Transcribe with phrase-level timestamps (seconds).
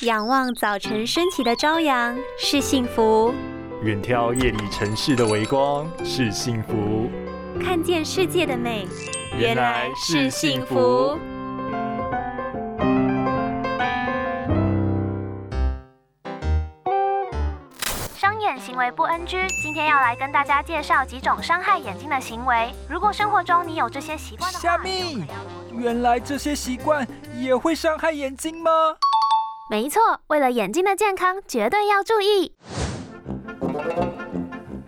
[0.00, 3.32] 仰望早晨升起的朝阳是幸福，
[3.82, 7.08] 远眺夜里城市的微光是幸福，
[7.62, 8.88] 看见世界的美
[9.38, 11.16] 原来是幸福。
[18.16, 22.74] 伤眼行为不 NG，今天要来跟大家介绍几种伤害眼睛的行为。
[22.90, 25.24] 如果生活中你有这些习惯的话，虾米，
[25.72, 27.06] 原来这些习惯
[27.38, 28.70] 也会伤害眼睛吗？
[29.70, 32.52] 没错，为了眼睛的健康，绝对要注意。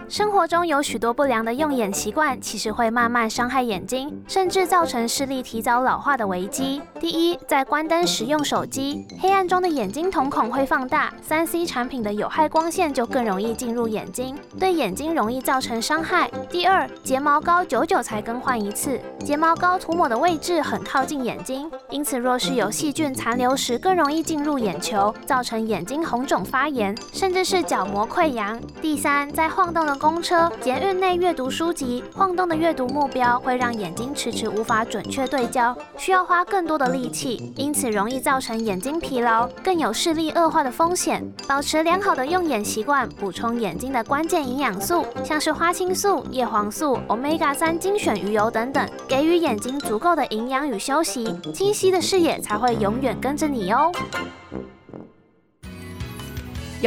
[0.08, 6.80] 生活中有许多不良的用眼习惯，其实会慢慢伤害眼睛，甚至造成视力提早老化的危机。
[7.00, 16.30] 第一，在关灯时用手机，黑暗中的眼睛瞳孔会放大，三 C 产品的有害光线就更容易进入眼睛，对眼睛容易造成伤害。
[16.48, 28.60] 第二，睫毛膏久久才更换一次，睫毛膏涂抹的位置很靠近眼睛，因此若是有细菌残留时，更容易进入眼球，造成眼睛红肿发炎，甚至是角膜溃疡。
[28.80, 41.28] 第三，在晃动的公车、捷运内阅读书籍，晃动的阅读目标会让眼睛迟迟无法准确对焦，需要花更多的力气，因此容易造成眼睛疲劳，更有视力恶化的风险。
[41.48, 53.90] 保持良好的用眼习惯，补充眼睛的关键营养素，像是花青素、叶黄素、Omega 三精选鱼油等等，给予眼睛足够的营养与休息，清晰的视野才会永远跟着你哦。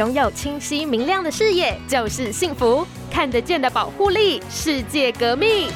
[0.00, 5.68] 拥有清晰明亮的视野就是幸福，看得见的保护力，世界革命。